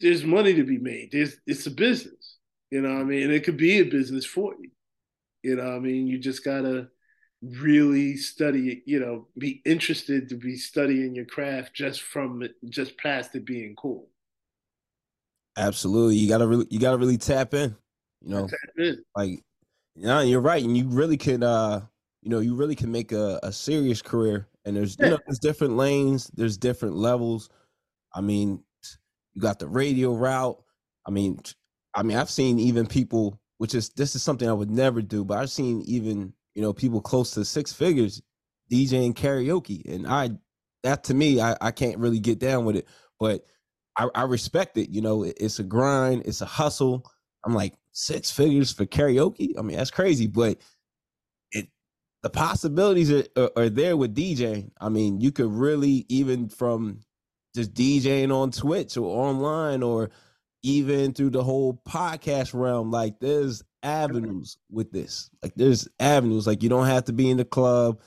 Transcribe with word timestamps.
there's 0.00 0.24
money 0.24 0.54
to 0.54 0.64
be 0.64 0.78
made. 0.78 1.10
There's 1.12 1.36
it's 1.46 1.66
a 1.66 1.70
business, 1.70 2.38
you 2.70 2.80
know. 2.80 2.94
what 2.94 3.00
I 3.00 3.04
mean, 3.04 3.22
and 3.24 3.32
it 3.32 3.44
could 3.44 3.56
be 3.56 3.78
a 3.78 3.84
business 3.84 4.24
for 4.24 4.54
you. 4.60 4.70
You 5.42 5.56
know, 5.56 5.64
what 5.64 5.76
I 5.76 5.78
mean, 5.78 6.06
you 6.06 6.18
just 6.18 6.44
gotta 6.44 6.88
really 7.42 8.16
study 8.16 8.72
it. 8.72 8.82
You 8.86 9.00
know, 9.00 9.28
be 9.38 9.62
interested 9.64 10.28
to 10.28 10.36
be 10.36 10.56
studying 10.56 11.14
your 11.14 11.26
craft 11.26 11.74
just 11.74 12.02
from 12.02 12.42
just 12.68 12.96
past 12.98 13.34
it 13.34 13.44
being 13.44 13.74
cool. 13.76 14.08
Absolutely, 15.56 16.16
you 16.16 16.28
gotta 16.28 16.46
really, 16.46 16.66
you 16.70 16.78
gotta 16.78 16.98
really 16.98 17.18
tap 17.18 17.54
in. 17.54 17.76
You 18.22 18.30
know, 18.30 18.48
in. 18.76 19.02
like, 19.14 19.40
yeah, 19.94 20.22
you're 20.22 20.40
right, 20.40 20.62
and 20.62 20.76
you 20.76 20.88
really 20.88 21.16
could, 21.16 21.42
uh, 21.42 21.80
you 22.22 22.30
know, 22.30 22.40
you 22.40 22.54
really 22.54 22.74
can 22.74 22.90
make 22.90 23.12
a, 23.12 23.38
a 23.42 23.52
serious 23.52 24.02
career. 24.02 24.48
And 24.64 24.76
there's, 24.76 24.96
you 24.98 25.10
know, 25.10 25.18
there's 25.26 25.38
different 25.38 25.76
lanes, 25.76 26.28
there's 26.34 26.58
different 26.58 26.96
levels. 26.96 27.48
I 28.12 28.20
mean, 28.20 28.64
you 29.36 29.42
got 29.42 29.60
the 29.60 29.68
radio 29.68 30.14
route. 30.14 30.62
I 31.06 31.12
mean, 31.12 31.40
I 31.94 32.04
mean, 32.04 32.18
I've 32.18 32.30
seen 32.30 32.58
even 32.60 32.88
people, 32.88 33.40
which 33.58 33.76
is 33.76 33.90
this 33.90 34.16
is 34.16 34.24
something 34.24 34.48
I 34.48 34.54
would 34.54 34.72
never 34.72 35.02
do, 35.02 35.24
but 35.24 35.38
I've 35.38 35.52
seen 35.52 35.82
even 35.86 36.34
you 36.56 36.62
know 36.62 36.74
people 36.74 37.02
close 37.02 37.32
to 37.32 37.46
six 37.46 37.72
figures 37.74 38.22
DJing 38.72 39.14
karaoke, 39.14 39.84
and 39.94 40.08
I 40.08 40.30
that 40.84 41.04
to 41.06 41.14
me, 41.14 41.40
I, 41.42 41.56
I 41.60 41.72
can't 41.72 41.98
really 41.98 42.20
get 42.20 42.40
down 42.40 42.64
with 42.64 42.76
it, 42.76 42.88
but 43.20 43.46
I, 43.98 44.08
I 44.14 44.22
respect 44.24 44.78
it. 44.78 44.90
You 44.90 45.02
know, 45.02 45.24
it- 45.24 45.38
it's 45.40 45.60
a 45.60 45.64
grind, 45.64 46.24
it's 46.26 46.42
a 46.42 46.46
hustle. 46.46 47.10
I'm 47.46 47.54
like 47.54 47.74
six 47.92 48.30
figures 48.32 48.72
for 48.72 48.86
karaoke. 48.86 49.58
I 49.58 49.62
mean, 49.62 49.76
that's 49.78 49.92
crazy, 49.92 50.28
but 50.28 50.58
it 51.52 51.68
the 52.24 52.30
possibilities 52.30 53.12
are, 53.12 53.24
are, 53.36 53.52
are 53.56 53.70
there 53.70 53.96
with 53.96 54.14
DJing. 54.16 54.72
I 54.80 54.88
mean, 54.90 55.20
you 55.20 55.32
could 55.32 55.52
really 55.52 56.06
even 56.08 56.48
from 56.50 57.00
just 57.56 57.74
DJing 57.74 58.32
on 58.32 58.50
Twitch 58.52 58.96
or 58.96 59.04
online 59.26 59.82
or 59.82 60.10
even 60.62 61.12
through 61.12 61.30
the 61.30 61.42
whole 61.42 61.80
podcast 61.88 62.54
realm. 62.54 62.90
Like 62.90 63.18
there's 63.20 63.62
avenues 63.82 64.58
with 64.70 64.90
this. 64.92 65.30
Like 65.42 65.54
there's 65.56 65.88
avenues. 65.98 66.46
Like 66.46 66.62
you 66.62 66.68
don't 66.68 66.86
have 66.86 67.04
to 67.04 67.12
be 67.12 67.30
in 67.30 67.36
the 67.36 67.44
club. 67.44 68.00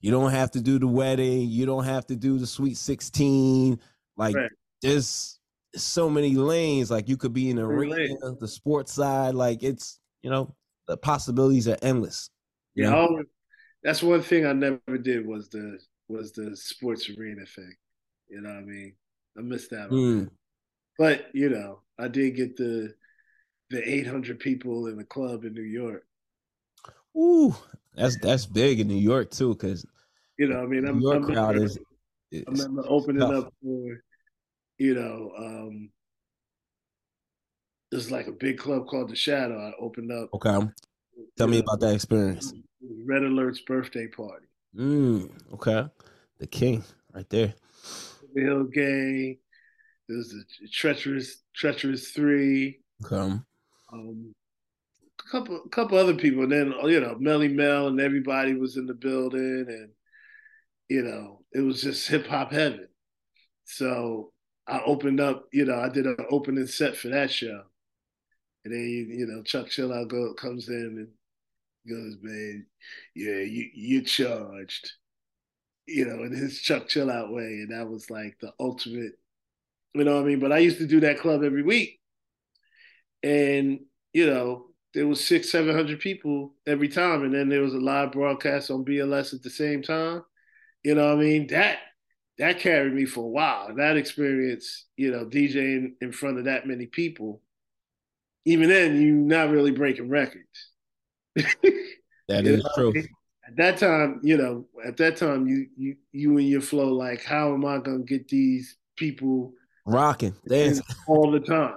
You 0.00 0.10
don't 0.10 0.30
have 0.30 0.50
to 0.52 0.60
do 0.60 0.78
the 0.78 0.86
wedding. 0.86 1.48
You 1.48 1.66
don't 1.66 1.84
have 1.84 2.06
to 2.08 2.16
do 2.16 2.38
the 2.38 2.46
sweet 2.46 2.76
16. 2.76 3.80
Like 4.16 4.36
Right. 4.36 4.50
there's 4.82 5.38
so 5.74 6.08
many 6.10 6.34
lanes. 6.36 6.90
Like 6.90 7.08
you 7.08 7.16
could 7.16 7.32
be 7.32 7.50
in 7.50 7.56
the 7.56 7.62
arena, 7.64 7.94
lanes. 7.94 8.38
the 8.40 8.48
sports 8.48 8.92
side. 8.92 9.34
Like 9.34 9.62
it's, 9.62 9.98
you 10.22 10.30
know, 10.30 10.54
the 10.88 10.96
possibilities 10.96 11.68
are 11.68 11.78
endless. 11.82 12.30
you 12.74 12.84
Yeah, 12.84 12.90
know? 12.90 12.96
Always- 12.98 13.26
that's 13.82 14.02
one 14.02 14.22
thing 14.22 14.46
I 14.46 14.52
never 14.52 14.98
did 15.00 15.26
was 15.26 15.48
the 15.48 15.78
was 16.08 16.32
the 16.32 16.56
sports 16.56 17.08
arena 17.10 17.44
thing. 17.46 17.72
You 18.28 18.40
know 18.40 18.48
what 18.48 18.58
I 18.58 18.62
mean? 18.62 18.94
I 19.38 19.42
missed 19.42 19.72
out 19.72 19.90
Mm. 19.90 20.24
that. 20.24 20.30
But 20.98 21.26
you 21.34 21.48
know, 21.50 21.80
I 21.98 22.08
did 22.08 22.36
get 22.36 22.56
the 22.56 22.94
the 23.70 23.82
800 23.88 24.38
people 24.38 24.86
in 24.86 24.96
the 24.96 25.04
club 25.04 25.44
in 25.44 25.52
New 25.52 25.62
York. 25.62 26.06
Ooh, 27.16 27.54
that's 27.94 28.16
that's 28.20 28.46
big 28.46 28.80
in 28.80 28.88
New 28.88 28.94
York 28.94 29.30
too, 29.30 29.54
because 29.54 29.84
You 30.38 30.48
know, 30.48 30.62
I 30.62 30.66
mean, 30.66 30.86
I'm, 30.86 30.98
New 30.98 31.08
York 31.10 31.16
I'm 31.16 31.24
crowd 31.24 31.54
remember- 31.54 31.64
is. 31.64 31.78
I 32.34 32.50
remember 32.50 32.84
opening 32.88 33.20
tough. 33.20 33.46
up 33.46 33.54
for, 33.62 34.02
you 34.78 34.94
know, 34.94 35.32
um, 35.38 35.90
there's 37.90 38.10
like 38.10 38.26
a 38.26 38.32
big 38.32 38.58
club 38.58 38.86
called 38.88 39.08
The 39.10 39.16
Shadow. 39.16 39.58
I 39.58 39.72
opened 39.80 40.12
up. 40.12 40.28
Okay, 40.34 40.58
tell 41.38 41.46
me 41.46 41.58
know, 41.58 41.62
about 41.62 41.80
that 41.80 41.94
experience. 41.94 42.52
Red 43.04 43.22
Alert's 43.22 43.60
birthday 43.60 44.08
party. 44.08 44.46
Mm, 44.76 45.30
okay, 45.54 45.88
the 46.38 46.46
king 46.46 46.84
right 47.14 47.28
there. 47.30 47.54
The 48.36 48.42
Hill 48.42 48.64
Gang. 48.64 49.38
There's 50.08 50.28
the 50.28 50.68
treacherous, 50.72 51.42
treacherous 51.54 52.10
three. 52.10 52.80
Okay, 53.04 53.16
Um, 53.92 54.34
a 55.18 55.30
couple, 55.30 55.62
a 55.64 55.68
couple 55.70 55.98
other 55.98 56.14
people, 56.14 56.42
and 56.44 56.52
then 56.52 56.74
you 56.84 57.00
know, 57.00 57.16
Melle 57.16 57.52
Mel 57.52 57.88
and 57.88 58.00
everybody 58.00 58.54
was 58.54 58.76
in 58.76 58.86
the 58.86 58.94
building, 58.94 59.66
and 59.68 59.90
you 60.88 61.02
know, 61.02 61.40
it 61.52 61.60
was 61.60 61.82
just 61.82 62.06
hip 62.08 62.26
hop 62.26 62.52
heaven. 62.52 62.88
So 63.64 64.32
I 64.68 64.80
opened 64.84 65.20
up, 65.20 65.46
you 65.52 65.64
know, 65.64 65.80
I 65.80 65.88
did 65.88 66.06
an 66.06 66.16
opening 66.30 66.66
set 66.66 66.96
for 66.96 67.08
that 67.08 67.30
show, 67.32 67.62
and 68.64 68.72
then 68.74 68.80
you, 68.80 69.06
you 69.18 69.26
know, 69.26 69.42
Chuck 69.42 69.66
Chillout 69.66 70.08
go 70.08 70.34
comes 70.34 70.68
in 70.68 70.74
and 70.74 71.08
goes, 71.88 72.16
man, 72.22 72.66
yeah, 73.14 73.40
you 73.40 73.70
you 73.74 74.02
charged, 74.02 74.92
you 75.86 76.04
know, 76.04 76.24
in 76.24 76.32
his 76.32 76.60
Chuck 76.60 76.88
Chillout 76.88 77.32
way, 77.32 77.42
and 77.62 77.72
that 77.72 77.88
was 77.88 78.10
like 78.10 78.36
the 78.40 78.52
ultimate, 78.58 79.12
you 79.94 80.04
know 80.04 80.16
what 80.16 80.24
I 80.24 80.26
mean? 80.26 80.40
But 80.40 80.52
I 80.52 80.58
used 80.58 80.78
to 80.78 80.86
do 80.86 81.00
that 81.00 81.20
club 81.20 81.42
every 81.42 81.62
week, 81.62 82.00
and 83.22 83.80
you 84.12 84.26
know, 84.26 84.66
there 84.94 85.06
was 85.06 85.24
six, 85.24 85.50
seven 85.50 85.74
hundred 85.74 86.00
people 86.00 86.54
every 86.66 86.88
time, 86.88 87.22
and 87.22 87.34
then 87.34 87.48
there 87.48 87.62
was 87.62 87.74
a 87.74 87.78
live 87.78 88.12
broadcast 88.12 88.70
on 88.70 88.84
BLS 88.84 89.34
at 89.34 89.42
the 89.42 89.50
same 89.50 89.82
time. 89.82 90.22
You 90.82 90.94
know 90.94 91.06
what 91.08 91.18
I 91.18 91.20
mean? 91.20 91.46
That 91.48 91.78
that 92.38 92.60
carried 92.60 92.92
me 92.92 93.06
for 93.06 93.20
a 93.20 93.28
while. 93.28 93.74
That 93.74 93.96
experience, 93.96 94.86
you 94.96 95.10
know, 95.10 95.24
DJing 95.24 95.94
in 96.00 96.12
front 96.12 96.38
of 96.38 96.44
that 96.44 96.66
many 96.66 96.86
people, 96.86 97.40
even 98.44 98.68
then, 98.68 99.00
you're 99.00 99.14
not 99.14 99.50
really 99.50 99.72
breaking 99.72 100.08
records. 100.08 100.70
that 101.34 102.46
is 102.46 102.62
know, 102.62 102.70
true. 102.74 103.02
At 103.48 103.56
that 103.56 103.78
time, 103.78 104.20
you 104.22 104.36
know, 104.36 104.66
at 104.84 104.96
that 104.96 105.16
time, 105.16 105.46
you 105.46 105.68
you 105.76 105.96
you 106.12 106.38
and 106.38 106.48
your 106.48 106.60
flow, 106.60 106.92
like, 106.92 107.22
how 107.24 107.54
am 107.54 107.64
I 107.64 107.78
gonna 107.78 108.04
get 108.04 108.28
these 108.28 108.76
people 108.96 109.52
Rocking, 109.84 110.34
dancing. 110.48 110.84
all 111.06 111.30
the 111.30 111.40
time? 111.40 111.76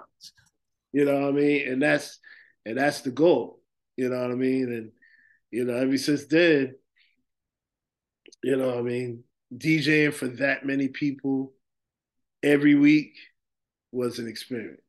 You 0.91 1.05
know 1.05 1.21
what 1.21 1.29
I 1.29 1.31
mean? 1.31 1.67
And 1.67 1.81
that's 1.81 2.19
and 2.65 2.77
that's 2.77 3.01
the 3.01 3.11
goal. 3.11 3.61
You 3.97 4.09
know 4.09 4.21
what 4.21 4.31
I 4.31 4.35
mean? 4.35 4.73
And 4.73 4.91
you 5.51 5.65
know, 5.65 5.75
ever 5.75 5.97
since 5.97 6.25
then, 6.25 6.75
you 8.43 8.55
know, 8.55 8.67
what 8.67 8.77
I 8.77 8.81
mean, 8.81 9.23
DJing 9.55 10.13
for 10.13 10.27
that 10.27 10.65
many 10.65 10.87
people 10.87 11.53
every 12.41 12.75
week 12.75 13.15
was 13.91 14.19
an 14.19 14.27
experience. 14.27 14.81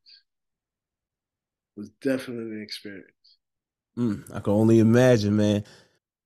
Was 1.75 1.89
definitely 2.01 2.55
an 2.55 2.61
experience. 2.61 3.07
Mm, 3.97 4.33
I 4.33 4.39
can 4.39 4.53
only 4.53 4.79
imagine, 4.79 5.35
man. 5.35 5.63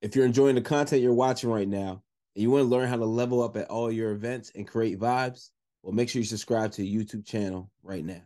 If 0.01 0.15
you're 0.15 0.25
enjoying 0.25 0.55
the 0.55 0.61
content 0.61 1.01
you're 1.01 1.13
watching 1.13 1.49
right 1.49 1.67
now, 1.67 2.01
and 2.35 2.43
you 2.43 2.51
want 2.51 2.63
to 2.63 2.67
learn 2.67 2.89
how 2.89 2.97
to 2.97 3.05
level 3.05 3.41
up 3.41 3.55
at 3.55 3.69
all 3.69 3.91
your 3.91 4.11
events 4.11 4.51
and 4.55 4.67
create 4.67 4.99
vibes, 4.99 5.51
well, 5.83 5.93
make 5.93 6.09
sure 6.09 6.19
you 6.19 6.25
subscribe 6.25 6.71
to 6.73 6.81
the 6.81 6.95
YouTube 6.95 7.25
channel 7.25 7.69
right 7.81 8.03
now. 8.03 8.21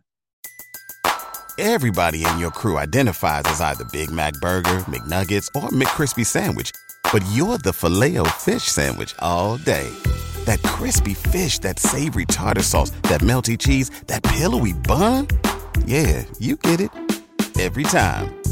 Everybody 1.58 2.24
in 2.24 2.38
your 2.38 2.50
crew 2.50 2.78
identifies 2.78 3.42
as 3.44 3.60
either 3.60 3.84
Big 3.92 4.10
Mac 4.10 4.32
Burger, 4.34 4.78
McNuggets, 4.88 5.46
or 5.54 5.68
McCrispy 5.68 6.24
Sandwich. 6.24 6.72
But 7.12 7.24
you're 7.32 7.58
the 7.58 7.72
filet 7.72 8.16
fish 8.38 8.62
Sandwich 8.62 9.14
all 9.18 9.58
day. 9.58 9.88
That 10.44 10.62
crispy 10.62 11.14
fish, 11.14 11.58
that 11.60 11.78
savory 11.78 12.24
tartar 12.24 12.62
sauce, 12.62 12.90
that 13.02 13.20
melty 13.20 13.58
cheese, 13.58 13.90
that 14.06 14.22
pillowy 14.22 14.72
bun. 14.72 15.28
Yeah, 15.84 16.24
you 16.38 16.56
get 16.56 16.80
it. 16.80 16.90
Every 17.58 17.82
time. 17.82 18.39